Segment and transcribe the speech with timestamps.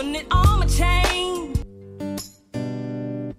[0.00, 1.52] putting it on my chain.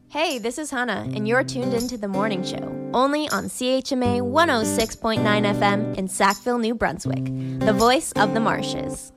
[0.09, 5.23] Hey, this is Hannah, and you're tuned into the morning show, only on CHMA 106.9
[5.23, 9.11] FM in Sackville, New Brunswick, the voice of the marshes.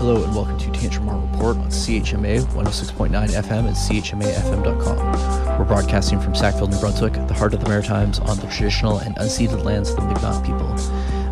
[0.00, 5.58] Hello and welcome to Tantramar Report on CHMA 106.9 FM and CHMAFM.com.
[5.58, 9.14] We're broadcasting from Sackville, New Brunswick, the heart of the Maritimes, on the traditional and
[9.16, 10.74] unceded lands of the Mi'kmaq people.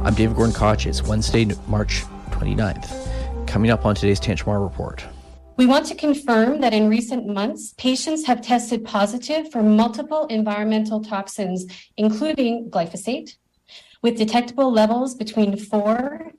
[0.04, 0.86] I'm David Gordon Koch.
[0.86, 3.48] It's Wednesday, March 29th.
[3.48, 5.04] Coming up on today's Tantramar Report.
[5.56, 11.02] We want to confirm that in recent months, patients have tested positive for multiple environmental
[11.02, 11.66] toxins,
[11.96, 13.36] including glyphosate,
[14.00, 16.30] with detectable levels between 4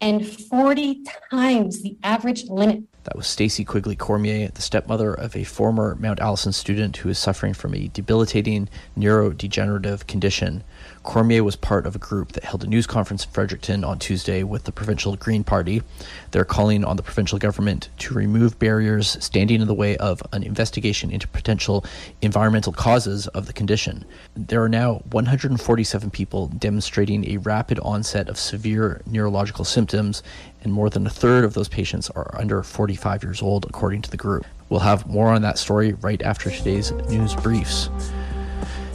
[0.00, 2.82] and 40 times the average limit.
[3.04, 7.18] That was Stacy Quigley Cormier, the stepmother of a former Mount Allison student who is
[7.18, 10.64] suffering from a debilitating neurodegenerative condition.
[11.02, 14.42] Cormier was part of a group that held a news conference in Fredericton on Tuesday
[14.44, 15.82] with the provincial Green Party.
[16.30, 20.42] They're calling on the provincial government to remove barriers standing in the way of an
[20.42, 21.84] investigation into potential
[22.20, 24.04] environmental causes of the condition.
[24.36, 30.22] There are now 147 people demonstrating a rapid onset of severe neurological symptoms,
[30.62, 34.10] and more than a third of those patients are under 45 years old, according to
[34.10, 34.46] the group.
[34.68, 37.90] We'll have more on that story right after today's news briefs.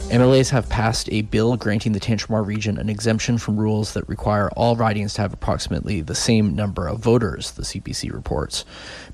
[0.08, 4.48] MLAs have passed a bill granting the Tantramar region an exemption from rules that require
[4.52, 8.64] all ridings to have approximately the same number of voters, the CBC reports.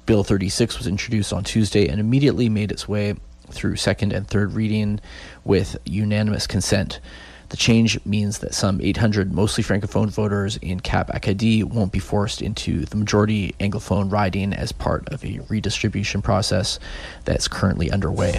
[0.06, 3.16] Bill 36 was introduced on Tuesday and immediately made its way
[3.50, 5.00] through second and third reading
[5.42, 7.00] with unanimous consent.
[7.48, 12.40] The change means that some 800 mostly francophone voters in Cap Acadie won't be forced
[12.40, 16.78] into the majority anglophone riding as part of a redistribution process
[17.24, 18.38] that's currently underway.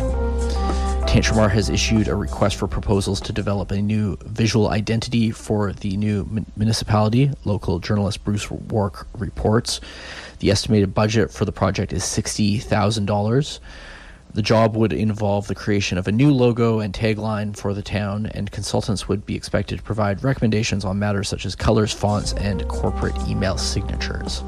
[1.15, 5.95] Tantramar has issued a request for proposals to develop a new visual identity for the
[5.95, 7.31] new municipality.
[7.45, 9.79] Local journalist Bruce Wark reports.
[10.39, 13.59] The estimated budget for the project is $60,000.
[14.33, 18.25] The job would involve the creation of a new logo and tagline for the town,
[18.25, 22.67] and consultants would be expected to provide recommendations on matters such as colors, fonts, and
[22.67, 24.43] corporate email signatures.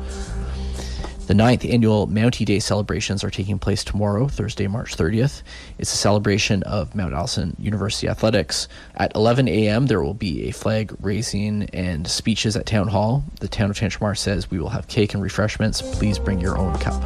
[1.28, 5.44] The ninth annual Mountie Day celebrations are taking place tomorrow, Thursday, March 30th.
[5.78, 8.70] It's a celebration of Mount Allison University athletics.
[8.96, 13.26] At 11 a.m., there will be a flag raising and speeches at Town Hall.
[13.42, 15.82] The town of Tantramar says we will have cake and refreshments.
[15.82, 17.04] Please bring your own cup.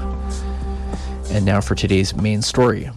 [1.31, 2.91] And now for today's main story.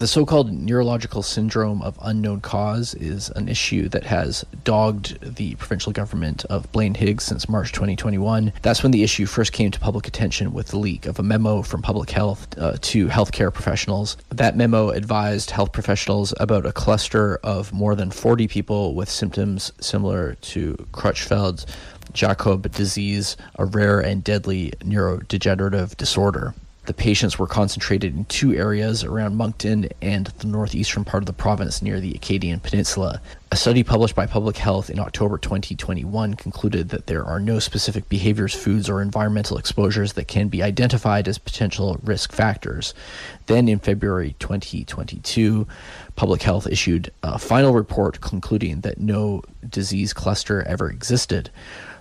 [0.00, 5.56] The so called neurological syndrome of unknown cause is an issue that has dogged the
[5.56, 8.54] provincial government of Blaine Higgs since March 2021.
[8.62, 11.60] That's when the issue first came to public attention with the leak of a memo
[11.60, 14.16] from public health uh, to healthcare professionals.
[14.30, 19.70] That memo advised health professionals about a cluster of more than 40 people with symptoms
[19.80, 21.66] similar to Creutzfeldt
[22.14, 26.54] Jakob disease, a rare and deadly neurodegenerative disorder
[26.86, 31.32] the patients were concentrated in two areas around Moncton and the northeastern part of the
[31.32, 33.20] province near the Acadian Peninsula.
[33.52, 38.08] A study published by Public Health in October 2021 concluded that there are no specific
[38.08, 42.94] behaviors, foods, or environmental exposures that can be identified as potential risk factors.
[43.46, 45.66] Then in February 2022,
[46.16, 51.50] Public Health issued a final report concluding that no disease cluster ever existed.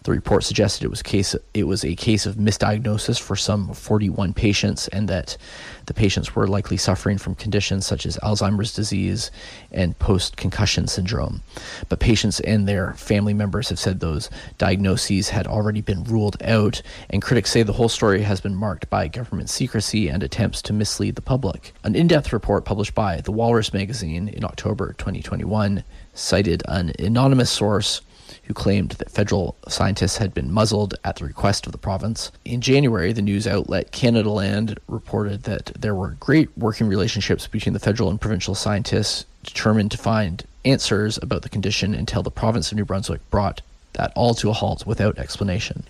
[0.03, 4.33] The report suggested it was case it was a case of misdiagnosis for some 41
[4.33, 5.37] patients, and that
[5.85, 9.31] the patients were likely suffering from conditions such as Alzheimer's disease
[9.71, 11.41] and post-concussion syndrome.
[11.89, 16.81] But patients and their family members have said those diagnoses had already been ruled out,
[17.09, 20.73] and critics say the whole story has been marked by government secrecy and attempts to
[20.73, 21.73] mislead the public.
[21.83, 25.83] An in-depth report published by The Walrus magazine in October 2021
[26.13, 28.01] cited an anonymous source
[28.43, 32.31] who claimed that federal scientists had been muzzled at the request of the province.
[32.45, 37.79] In January, the news outlet Canadaland reported that there were great working relationships between the
[37.79, 42.77] federal and provincial scientists determined to find answers about the condition until the province of
[42.77, 43.61] New Brunswick brought
[43.93, 45.83] that all to a halt without explanation.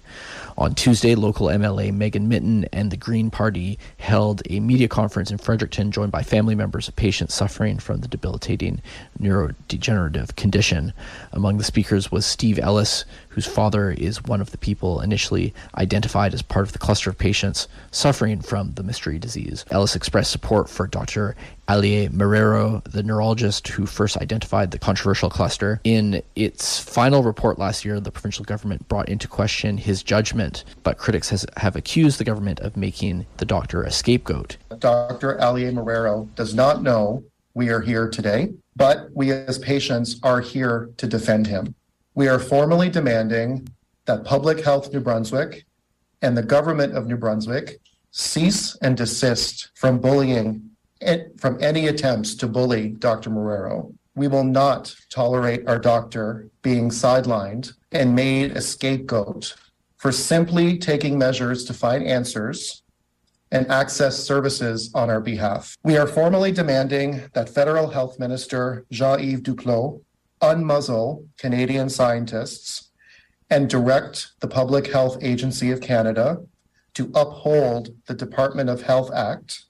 [0.59, 5.37] On Tuesday, local MLA Megan Mitton and the Green Party held a media conference in
[5.37, 8.81] Fredericton, joined by family members of patients suffering from the debilitating
[9.21, 10.91] neurodegenerative condition.
[11.31, 16.33] Among the speakers was Steve Ellis, whose father is one of the people initially identified
[16.33, 19.63] as part of the cluster of patients suffering from the mystery disease.
[19.71, 21.37] Ellis expressed support for Dr.
[21.69, 25.79] Alier Marrero, the neurologist who first identified the controversial cluster.
[25.83, 30.97] In its final report last year, the provincial government brought into question his judgment, but
[30.97, 34.57] critics has, have accused the government of making the doctor a scapegoat.
[34.79, 35.37] Dr.
[35.37, 37.23] Alier Marrero does not know
[37.53, 41.75] we are here today, but we as patients are here to defend him.
[42.15, 43.67] We are formally demanding
[44.05, 45.65] that Public Health New Brunswick
[46.23, 47.79] and the government of New Brunswick
[48.09, 50.68] cease and desist from bullying
[51.37, 53.29] from any attempts to bully Dr.
[53.29, 53.93] Marrero.
[54.15, 59.55] We will not tolerate our doctor being sidelined and made a scapegoat
[59.97, 62.83] for simply taking measures to find answers
[63.51, 65.75] and access services on our behalf.
[65.83, 70.01] We are formally demanding that Federal Health Minister Jean Yves Duclos
[70.41, 72.91] unmuzzle Canadian scientists
[73.49, 76.37] and direct the Public Health Agency of Canada
[76.93, 79.65] to uphold the Department of Health Act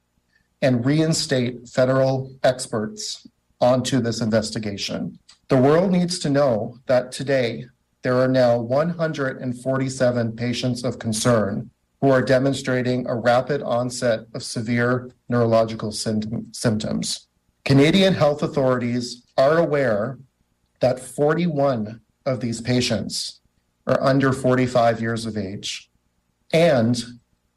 [0.61, 3.27] and reinstate federal experts
[3.61, 5.19] onto this investigation.
[5.47, 7.65] The world needs to know that today
[8.01, 11.69] there are now 147 patients of concern
[12.01, 17.27] who are demonstrating a rapid onset of severe neurological symptoms.
[17.65, 20.17] Canadian health authorities are aware
[20.79, 23.41] that 41 of these patients
[23.85, 25.89] are under 45 years of age,
[26.53, 27.03] and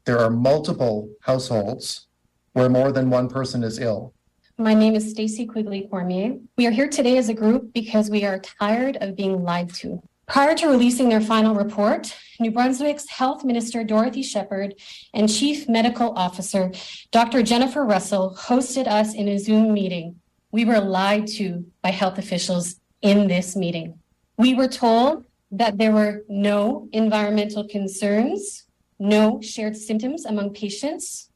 [0.05, 2.07] there are multiple households
[2.53, 4.13] where more than one person is ill.
[4.57, 6.37] My name is Stacy Quigley Cormier.
[6.57, 10.01] We are here today as a group because we are tired of being lied to.
[10.27, 14.75] Prior to releasing their final report, New Brunswick's Health Minister Dorothy Shephard
[15.13, 16.71] and Chief Medical Officer
[17.11, 17.43] Dr.
[17.43, 20.19] Jennifer Russell hosted us in a Zoom meeting.
[20.51, 23.99] We were lied to by health officials in this meeting.
[24.37, 28.65] We were told that there were no environmental concerns,
[28.99, 31.29] no shared symptoms among patients,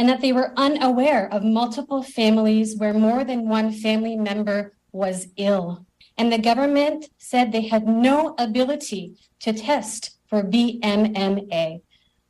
[0.00, 5.28] and that they were unaware of multiple families where more than one family member was
[5.36, 5.84] ill.
[6.16, 11.82] And the government said they had no ability to test for BMAA,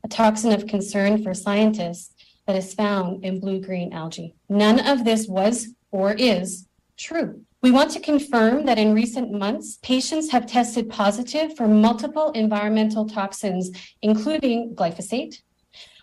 [0.02, 2.12] a toxin of concern for scientists
[2.49, 4.34] that is found in blue green algae.
[4.49, 7.43] None of this was or is true.
[7.62, 13.08] We want to confirm that in recent months, patients have tested positive for multiple environmental
[13.08, 13.70] toxins,
[14.02, 15.40] including glyphosate,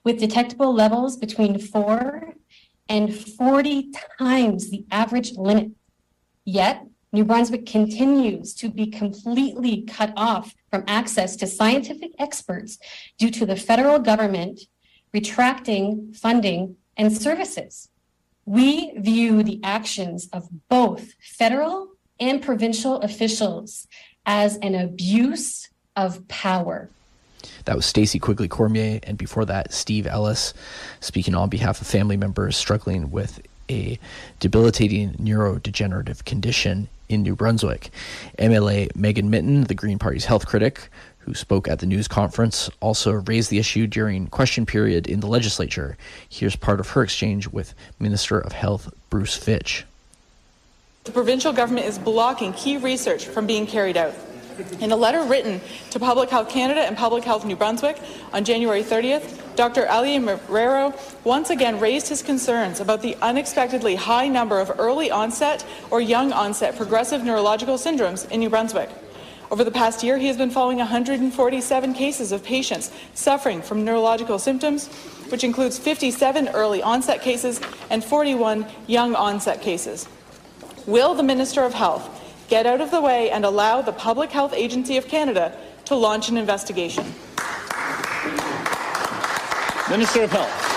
[0.07, 2.33] with detectable levels between 4
[2.87, 5.71] and 40 times the average limit.
[6.45, 12.79] Yet, New Brunswick continues to be completely cut off from access to scientific experts
[13.17, 14.61] due to the federal government
[15.13, 17.89] retracting funding and services.
[18.45, 23.87] We view the actions of both federal and provincial officials
[24.25, 25.67] as an abuse
[25.97, 26.91] of power.
[27.65, 30.53] That was Stacy Quigley Cormier, and before that, Steve Ellis,
[30.99, 33.99] speaking on behalf of family members struggling with a
[34.39, 37.89] debilitating neurodegenerative condition in New Brunswick.
[38.39, 40.89] MLA Megan Mitton, the Green Party's health critic,
[41.19, 45.27] who spoke at the news conference, also raised the issue during question period in the
[45.27, 45.97] legislature.
[46.29, 49.85] Here's part of her exchange with Minister of Health Bruce Fitch.
[51.03, 54.13] The provincial government is blocking key research from being carried out.
[54.79, 55.61] In a letter written
[55.91, 57.99] to Public Health Canada and Public Health New Brunswick
[58.33, 59.85] on January 30th, Dr.
[59.85, 65.65] Alier Marrero once again raised his concerns about the unexpectedly high number of early onset
[65.91, 68.89] or young onset progressive neurological syndromes in New Brunswick.
[69.51, 74.39] Over the past year, he has been following 147 cases of patients suffering from neurological
[74.39, 74.87] symptoms,
[75.29, 80.07] which includes 57 early onset cases and 41 young onset cases.
[80.85, 82.16] Will the Minister of Health
[82.47, 86.29] get out of the way and allow the Public Health Agency of Canada to launch
[86.29, 87.05] an investigation?
[89.89, 90.67] Minister of Health.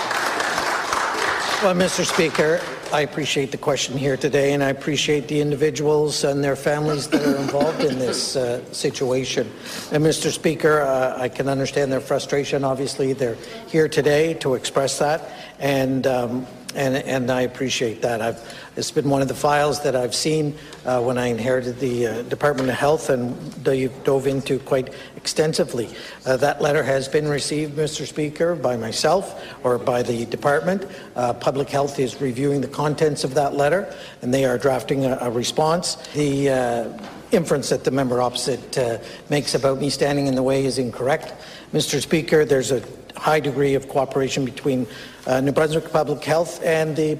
[1.63, 2.05] Well, Mr.
[2.05, 2.59] Speaker,
[2.91, 7.23] I appreciate the question here today, and I appreciate the individuals and their families that
[7.23, 9.49] are involved in this uh, situation.
[9.91, 10.31] And, Mr.
[10.31, 12.63] Speaker, uh, I can understand their frustration.
[12.63, 15.29] Obviously, they're here today to express that,
[15.59, 18.21] and um, and, and I appreciate that.
[18.21, 22.07] I've, it's been one of the files that I've seen uh, when I inherited the
[22.07, 23.35] uh, Department of Health and
[23.67, 25.89] you've dove into quite extensively.
[26.25, 28.07] Uh, that letter has been received, Mr.
[28.07, 30.85] Speaker, by myself or by the department.
[31.15, 35.17] Uh, Public Health is reviewing the contents of that letter, and they are drafting a,
[35.21, 35.95] a response.
[36.13, 38.97] The uh, inference that the member opposite uh,
[39.29, 41.33] makes about me standing in the way is incorrect.
[41.73, 42.01] Mr.
[42.01, 42.81] Speaker, there's a
[43.15, 44.87] high degree of cooperation between
[45.27, 47.17] uh, New Brunswick Public Health and the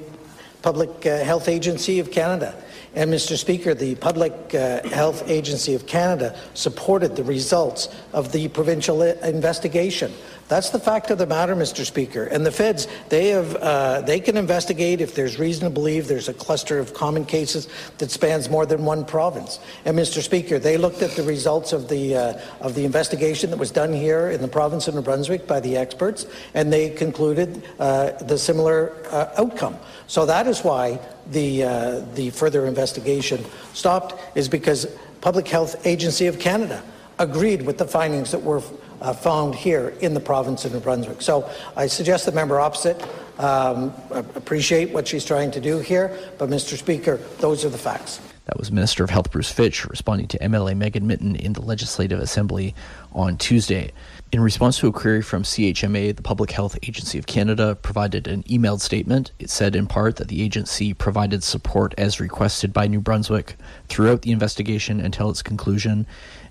[0.62, 2.54] Public uh, Health Agency of Canada.
[2.94, 3.38] And Mr.
[3.38, 9.14] Speaker, the Public uh, Health Agency of Canada supported the results of the provincial uh,
[9.24, 10.12] investigation.
[10.52, 11.82] That's the fact of the matter, Mr.
[11.82, 12.24] Speaker.
[12.24, 16.28] And the feds, they have, uh, they can investigate if there's reason to believe there's
[16.28, 19.60] a cluster of common cases that spans more than one province.
[19.86, 20.20] And Mr.
[20.20, 23.94] Speaker, they looked at the results of the uh, of the investigation that was done
[23.94, 28.36] here in the province of New Brunswick by the experts, and they concluded uh, the
[28.36, 29.78] similar uh, outcome.
[30.06, 33.42] So that is why the uh, the further investigation
[33.72, 34.86] stopped, is because
[35.22, 36.82] Public Health Agency of Canada
[37.18, 38.60] agreed with the findings that were
[39.02, 41.20] uh, found here in the province of New Brunswick.
[41.20, 43.02] So I suggest the member opposite
[43.38, 46.78] um, appreciate what she's trying to do here, but Mr.
[46.78, 48.20] Speaker, those are the facts.
[48.46, 52.18] That was Minister of Health Bruce Fitch responding to MLA Megan Mitton in the Legislative
[52.18, 52.74] Assembly
[53.12, 53.92] on Tuesday.
[54.32, 58.42] In response to a query from CHMA, the Public Health Agency of Canada provided an
[58.44, 59.30] emailed statement.
[59.38, 63.56] It said in part that the agency provided support as requested by New Brunswick
[63.88, 66.06] throughout the investigation until its conclusion,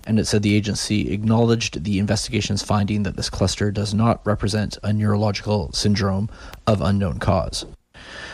[0.06, 4.78] and it said the agency acknowledged the investigation's finding that this cluster does not represent
[4.82, 6.28] a neurological syndrome
[6.66, 7.64] of unknown cause.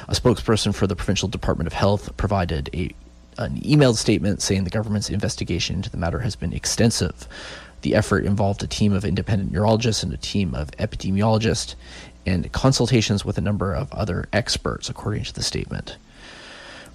[0.09, 2.95] A spokesperson for the Provincial Department of Health provided a
[3.39, 7.29] an emailed statement saying the government's investigation into the matter has been extensive.
[7.83, 11.77] The effort involved a team of independent neurologists and a team of epidemiologists
[12.27, 15.97] and consultations with a number of other experts, according to the statement.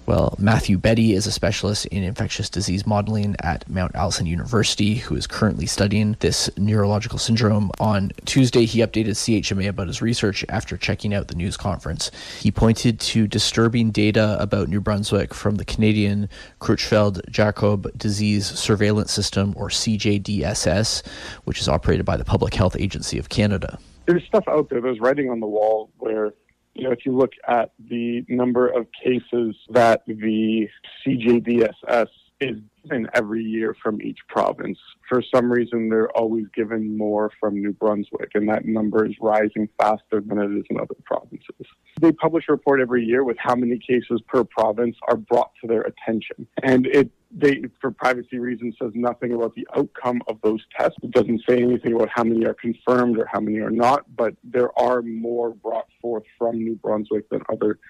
[0.06, 5.16] Well, Matthew Betti is a specialist in infectious disease modeling at Mount Allison University who
[5.16, 7.70] is currently studying this neurological syndrome.
[7.80, 12.10] On Tuesday, he updated CHMA about his research after checking out the news conference.
[12.38, 16.28] He pointed to disturbing data about New Brunswick from the Canadian
[16.60, 21.06] Creutzfeldt Jakob Disease Surveillance System, or CJDSS,
[21.44, 23.78] which is operated by the Public Health Agency of Canada.
[24.04, 26.34] There's stuff out there, there's writing on the wall where
[26.74, 30.68] you know, if you look at the number of cases that the
[31.06, 32.08] CJDSS
[32.40, 37.54] is given every year from each province, for some reason they're always given more from
[37.54, 41.66] New Brunswick, and that number is rising faster than it is in other provinces.
[42.00, 45.66] They publish a report every year with how many cases per province are brought to
[45.66, 50.60] their attention, and it they, for privacy reasons, says nothing about the outcome of those
[50.78, 50.96] tests.
[51.02, 54.34] It doesn't say anything about how many are confirmed or how many are not, but
[54.44, 57.80] there are more brought forth from New Brunswick than other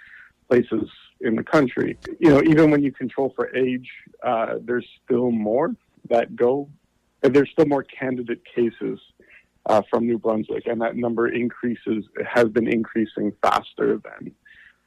[0.48, 0.88] places
[1.20, 1.98] in the country.
[2.18, 3.90] You know, even when you control for age,
[4.22, 5.74] uh, there's still more
[6.10, 6.68] that go.
[7.22, 9.00] There's still more candidate cases
[9.66, 14.32] uh, from New Brunswick, and that number increases has been increasing faster than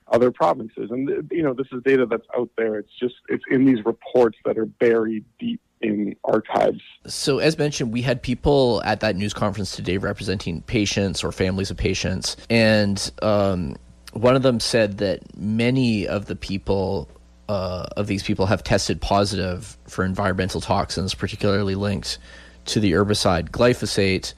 [0.10, 0.92] other provinces.
[0.92, 2.78] And you know, this is data that's out there.
[2.78, 6.82] It's just it's in these reports that are buried deep in archives.
[7.06, 11.72] So, as mentioned, we had people at that news conference today representing patients or families
[11.72, 13.76] of patients, and um,
[14.18, 17.10] one of them said that many of the people.
[17.50, 22.18] Uh, of these people have tested positive for environmental toxins, particularly linked
[22.66, 24.34] to the herbicide glyphosate,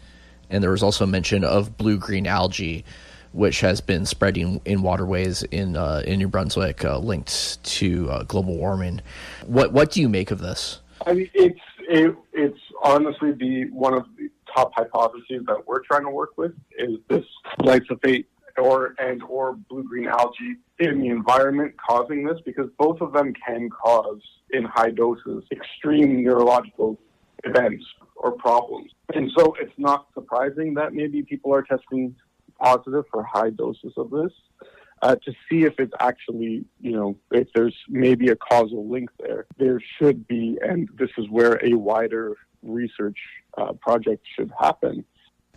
[0.51, 2.85] and there was also mention of blue green algae
[3.31, 8.23] which has been spreading in waterways in uh, in New Brunswick, uh, linked to uh,
[8.23, 9.01] global warming.
[9.45, 10.79] What what do you make of this?
[11.05, 16.03] I mean, it's it, it's honestly the one of the top hypotheses that we're trying
[16.03, 17.25] to work with is this
[17.59, 18.25] glyphosate
[18.57, 23.33] or and or blue green algae in the environment causing this because both of them
[23.45, 26.99] can cause in high doses extreme neurological
[27.43, 28.91] events or problems.
[29.13, 32.15] And so it's not surprising that maybe people are testing
[32.59, 34.31] positive for high doses of this
[35.01, 39.45] uh, to see if it's actually, you know, if there's maybe a causal link there.
[39.57, 43.17] There should be, and this is where a wider research
[43.57, 45.05] uh, project should happen.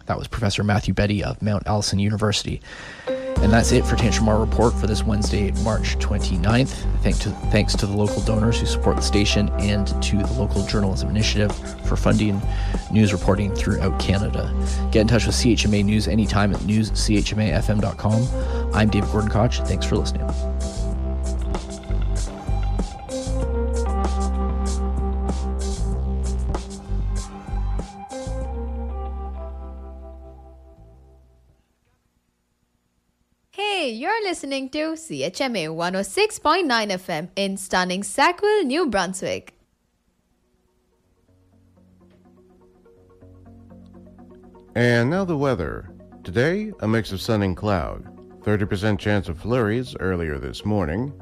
[0.06, 2.60] That was Professor Matthew Betti of Mount Allison University.
[3.06, 6.68] And that's it for Tantramar Report for this Wednesday, March 29th.
[7.02, 10.64] Thank to, thanks to the local donors who support the station and to the Local
[10.64, 11.52] Journalism Initiative
[11.86, 12.40] for funding
[12.92, 14.54] news reporting throughout Canada.
[14.92, 18.74] Get in touch with CHMA News anytime at newschmafm.com.
[18.74, 19.58] I'm David Gordon Koch.
[19.66, 20.30] Thanks for listening.
[33.92, 39.52] You're listening to CHMA 106.9 FM in stunning Sackville, New Brunswick.
[44.74, 45.90] And now the weather.
[46.24, 48.06] Today, a mix of sun and cloud.
[48.40, 51.12] 30% chance of flurries earlier this morning.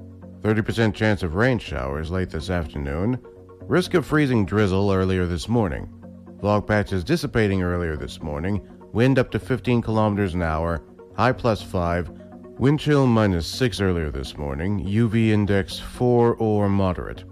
[0.40, 3.18] 30% chance of rain showers late this afternoon.
[3.62, 5.92] Risk of freezing drizzle earlier this morning.
[6.40, 8.64] Fog patches dissipating earlier this morning.
[8.92, 10.84] Wind up to 15 kilometers an hour.
[11.16, 12.19] High plus 5.
[12.60, 17.24] Wind chill minus 6 earlier this morning, UV index 4 or moderate.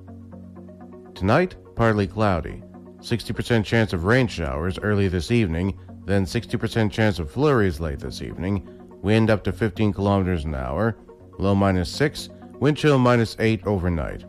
[1.14, 2.62] Tonight, partly cloudy.
[3.00, 8.23] 60% chance of rain showers early this evening, then 60% chance of flurries late this
[8.23, 8.66] evening,
[9.02, 10.97] wind up to 15 kilometers an hour,
[11.38, 14.25] low minus 6, wind chill minus 8 overnight.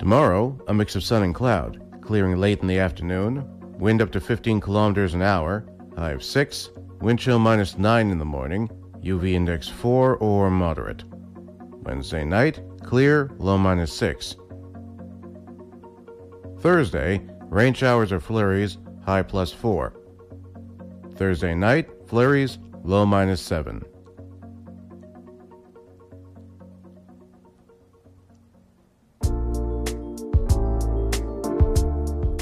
[0.00, 3.44] Tomorrow, a mix of sun and cloud, clearing late in the afternoon,
[3.78, 5.64] wind up to 15 kilometers an hour,
[5.96, 8.68] high of 6, wind chill minus 9 in the morning,
[9.02, 11.04] UV index 4 or moderate.
[11.82, 14.36] Wednesday night, clear, low minus 6.
[16.60, 18.76] Thursday, Rain showers or flurries,
[19.06, 19.94] high plus 4.
[21.16, 23.82] Thursday night, flurries, low minus 7.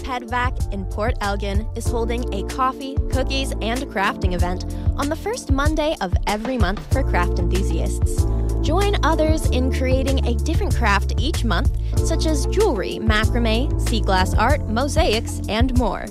[0.02, 4.64] PedVac in Port Elgin is holding a coffee, cookies, and crafting event
[4.96, 8.24] on the first Monday of every month for craft enthusiasts.
[8.62, 11.70] Join others in creating a different craft each month,
[12.06, 16.06] such as jewelry, macrame, sea glass art, mosaics, and more.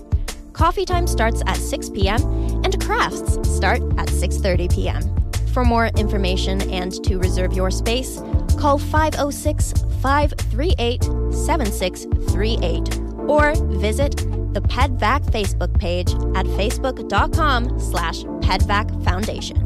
[0.54, 2.22] Coffee time starts at 6 p.m.
[2.64, 5.02] and crafts start at 6:30 p.m.
[5.54, 8.22] For more information and to reserve your space,
[8.58, 14.16] call 506 538 7638 or visit
[14.54, 19.58] the PedVac Facebook page at facebook.com slash PedVac Foundation.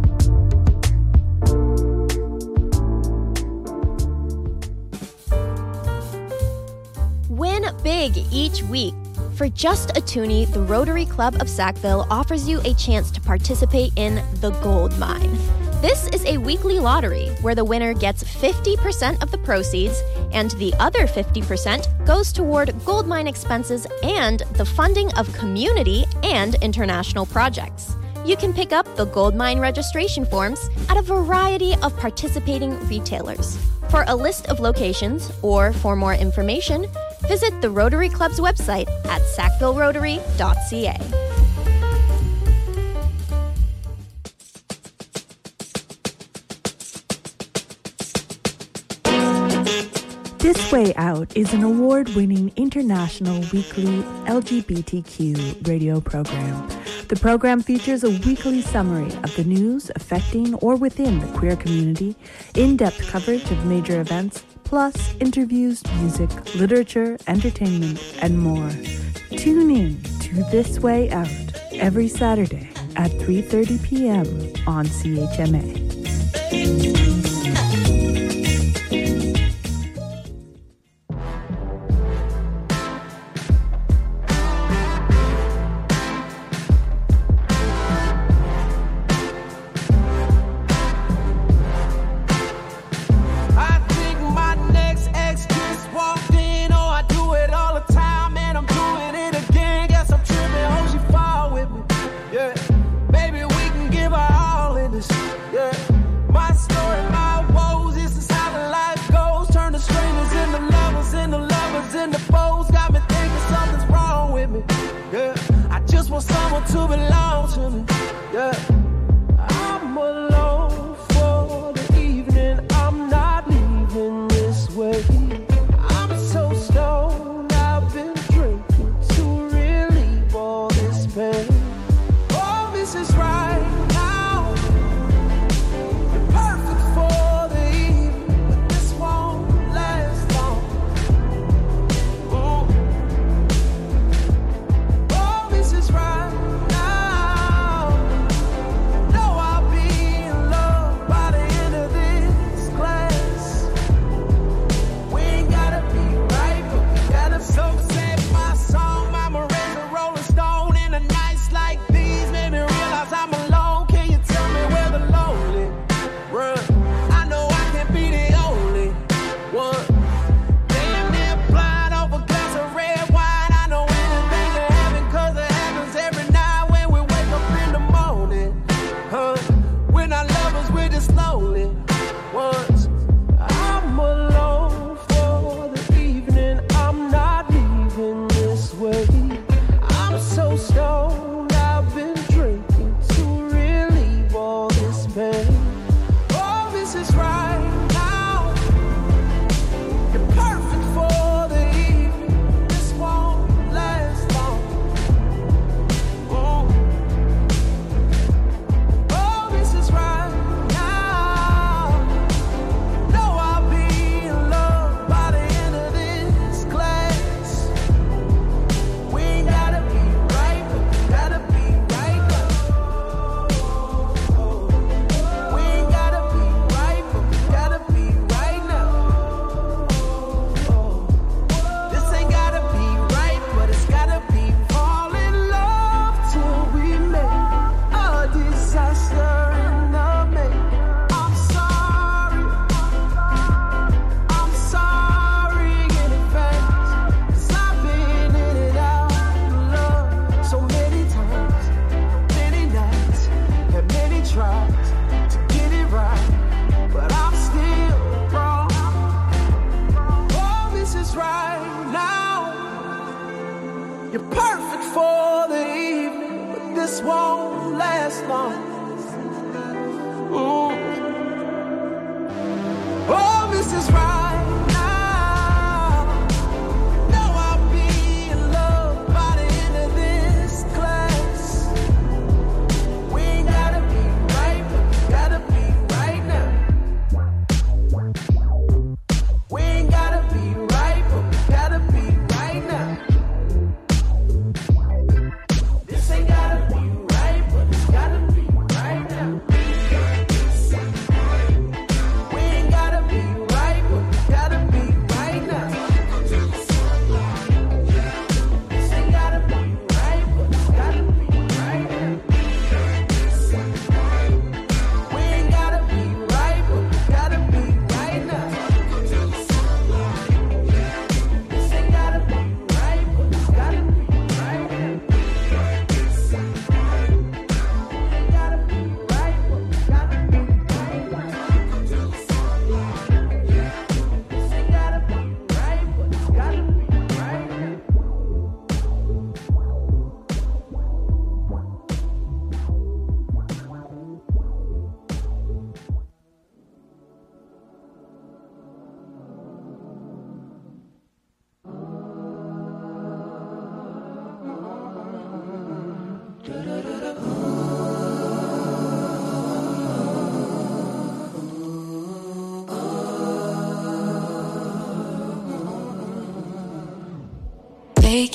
[7.28, 8.94] Win big each week.
[9.36, 13.92] For just a toonie, the Rotary Club of Sackville offers you a chance to participate
[13.98, 15.38] in the Gold Mine.
[15.82, 20.74] This is a weekly lottery where the winner gets 50% of the proceeds, and the
[20.80, 27.96] other 50% goes toward gold mine expenses and the funding of community and international projects.
[28.26, 33.58] You can pick up the gold mine registration forms at a variety of participating retailers.
[33.90, 36.86] For a list of locations or for more information,
[37.28, 41.39] visit the Rotary Club's website at sackvillerotary.ca.
[50.40, 56.66] This Way Out is an award winning international weekly LGBTQ radio program.
[57.10, 62.16] The program features a weekly summary of the news affecting or within the queer community,
[62.56, 68.72] in depth coverage of major events, plus interviews, music, literature, entertainment, and more.
[69.32, 71.28] Tune in to This Way Out
[71.74, 74.26] every Saturday at 3:30 p.m.
[74.66, 77.19] on CHMA.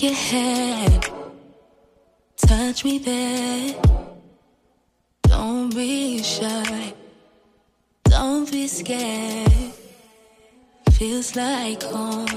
[0.04, 1.00] Your
[2.36, 3.74] touch me there.
[5.22, 6.92] Don't be shy,
[8.04, 9.72] don't be scared.
[10.90, 12.28] Feels like home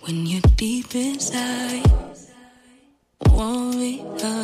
[0.00, 1.84] when you're deep inside.
[3.28, 4.39] Me high,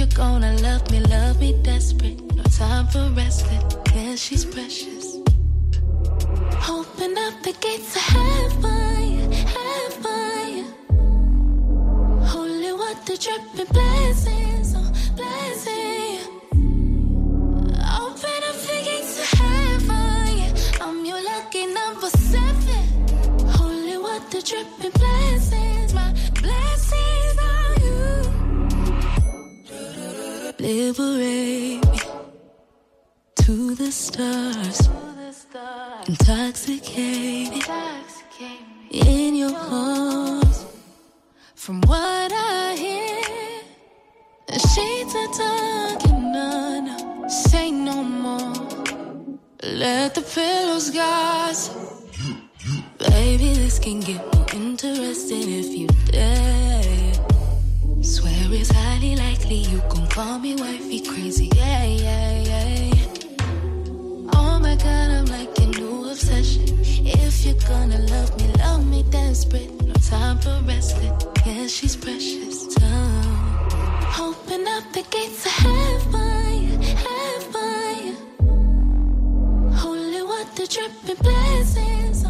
[0.00, 2.18] you're gonna love me, love me desperate.
[2.34, 3.62] No time for resting.
[3.94, 5.16] Yeah, she's precious.
[6.76, 10.64] Open up the gates of heaven, heaven.
[12.32, 16.28] Holy water dripping blessings, oh, blessings.
[18.04, 20.54] Open up the gates of heaven.
[20.80, 22.84] I'm your lucky number seven.
[23.58, 25.92] Holy water dripping blessings.
[25.92, 26.10] My
[26.40, 26.89] blessings
[30.90, 31.84] Liberate
[33.36, 34.88] to the stars.
[36.08, 37.62] Intoxicated
[38.90, 40.66] in your arms.
[41.54, 43.62] From what I hear,
[44.48, 47.30] the sheets are talking on.
[47.30, 49.38] Say no more.
[49.62, 51.76] Let the pillows gossip.
[52.98, 57.09] Baby, this can get more interesting if you dare.
[58.02, 61.50] Swear it's highly likely you gon' call me wifey crazy.
[61.54, 62.94] Yeah, yeah, yeah.
[64.34, 66.64] Oh my god, I'm like your new obsession.
[66.82, 69.70] If you're gonna love me, love me desperate.
[69.82, 71.12] No time for resting.
[71.44, 72.74] Yeah, she's precious.
[72.74, 73.68] Time.
[74.18, 78.16] Open up the gates of heaven, heaven.
[79.74, 82.24] Holy water dripping oh blessings.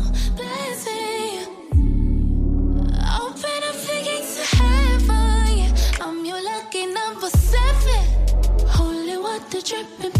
[9.70, 10.19] Dripping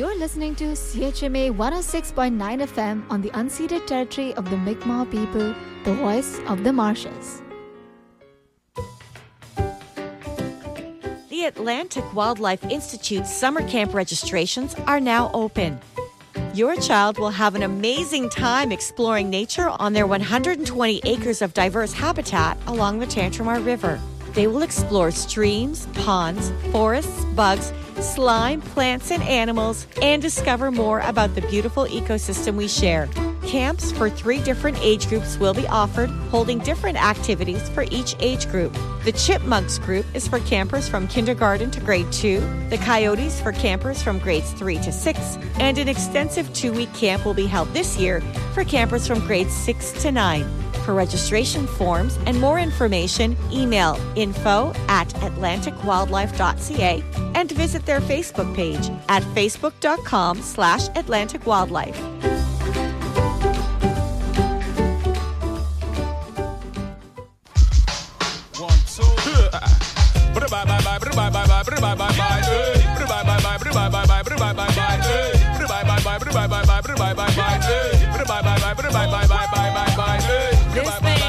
[0.00, 5.92] You're listening to CHMA 106.9 FM on the unceded territory of the Mi'kmaq people, the
[5.92, 7.42] voice of the marshes.
[11.28, 15.78] The Atlantic Wildlife Institute summer camp registrations are now open.
[16.54, 21.92] Your child will have an amazing time exploring nature on their 120 acres of diverse
[21.92, 24.00] habitat along the Tantramar River.
[24.34, 31.34] They will explore streams, ponds, forests, bugs, slime, plants, and animals, and discover more about
[31.34, 33.08] the beautiful ecosystem we share.
[33.46, 38.48] Camps for three different age groups will be offered, holding different activities for each age
[38.48, 38.72] group.
[39.04, 44.02] The Chipmunks group is for campers from kindergarten to grade 2, the Coyotes for campers
[44.02, 47.96] from grades 3 to 6, and an extensive two week camp will be held this
[47.96, 48.20] year
[48.54, 50.69] for campers from grades 6 to 9.
[50.90, 57.04] For registration forms and more information, email info at atlanticwildlife.ca
[57.36, 62.30] and visit their Facebook page at facebook.com slash atlanticwildlife.
[80.72, 81.19] This thing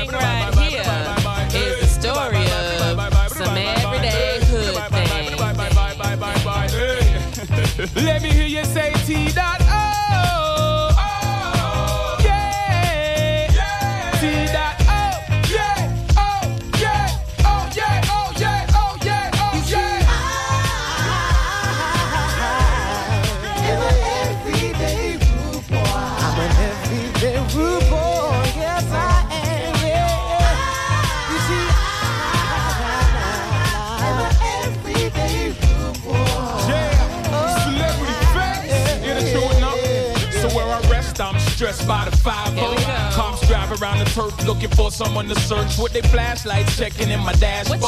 [44.61, 47.81] looking for someone to search with their flashlights, checking in my dashboard.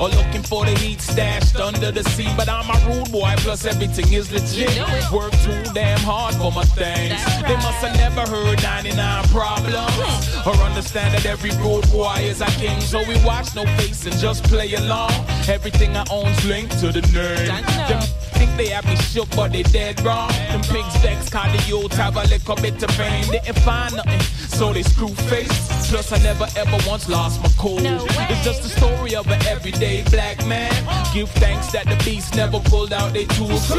[0.00, 2.32] Or looking for the heat stashed under the seat.
[2.36, 4.76] But I'm a rude boy, plus everything is legit.
[5.12, 7.22] Work too damn hard for my things.
[7.42, 10.46] They must have never heard 99 problems.
[10.46, 12.80] Or understand that every rude boy is a king.
[12.80, 15.12] So we watch no face and just play along.
[15.48, 17.64] Everything I own's linked to the name.
[17.88, 18.02] Them
[18.40, 20.30] think they have me shook, but they dead wrong.
[20.50, 23.24] Them pigs vex, cause the youth have a little bit of fame.
[23.30, 25.88] Didn't find nothing, so they screw face.
[25.90, 27.78] Plus, I never ever once lost my cool.
[27.80, 30.72] it's just the story of an everyday black man.
[31.12, 33.70] Give thanks that the beast never pulled out their tools.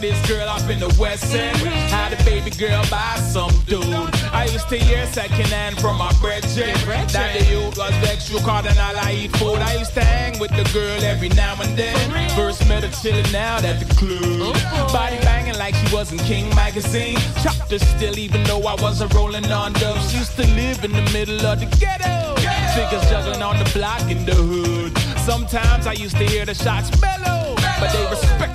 [0.00, 1.56] This girl up in the West End.
[1.90, 3.84] Had a baby girl by some dude.
[4.32, 6.74] I used to hear second hand from my brethren.
[7.12, 9.58] That the youth was vexed, called all I eat food.
[9.58, 11.96] I used to hang with the girl every now and then.
[12.30, 14.54] First met her chilling out at the club.
[14.92, 17.18] Body banging like she was in King magazine.
[17.42, 20.14] Chopped her still, even though I wasn't rolling on dubs.
[20.14, 22.36] Used to live in the middle of the ghetto.
[22.74, 24.96] Figures juggling on the block in the hood.
[25.18, 27.54] Sometimes I used to hear the shots mellow.
[27.80, 28.04] But they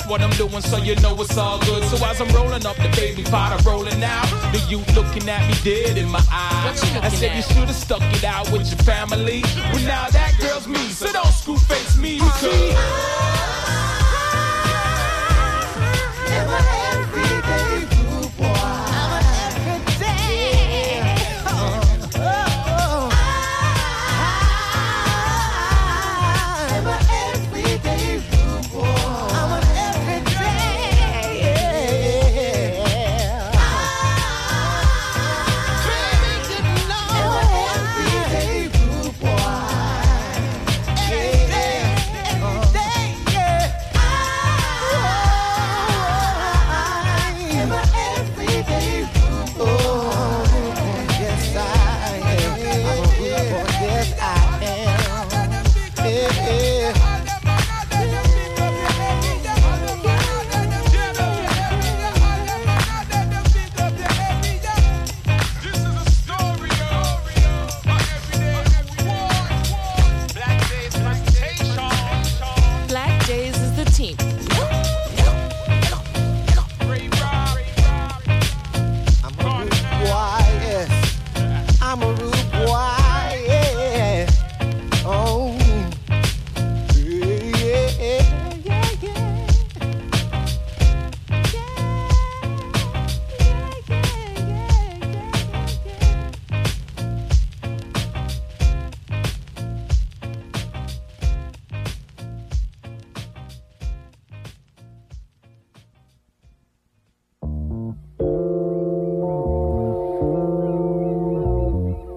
[0.08, 1.84] what I'm doing, so you know it's all good.
[1.86, 4.28] So as I'm rolling up the baby pot, I'm rolling out.
[4.52, 6.82] The youth looking at me dead in my eyes.
[7.02, 9.44] I said you should have stuck it out with your family.
[9.74, 13.35] Well, now that girl's me, so don't screw face me because.
[56.15, 56.64] ei, ei.